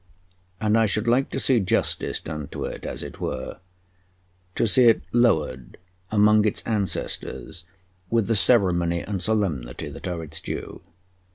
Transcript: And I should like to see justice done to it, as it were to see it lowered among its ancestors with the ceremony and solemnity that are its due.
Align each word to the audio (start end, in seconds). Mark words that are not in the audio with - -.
And 0.59 0.79
I 0.79 0.87
should 0.87 1.07
like 1.07 1.29
to 1.29 1.39
see 1.39 1.59
justice 1.59 2.19
done 2.19 2.47
to 2.47 2.63
it, 2.65 2.87
as 2.87 3.03
it 3.03 3.19
were 3.19 3.59
to 4.55 4.65
see 4.65 4.85
it 4.85 5.03
lowered 5.13 5.77
among 6.09 6.43
its 6.43 6.63
ancestors 6.63 7.65
with 8.09 8.25
the 8.25 8.35
ceremony 8.35 9.01
and 9.01 9.21
solemnity 9.21 9.89
that 9.89 10.07
are 10.07 10.23
its 10.23 10.39
due. 10.41 10.81